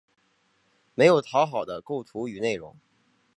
[0.95, 2.75] 没有讨好的构图与内容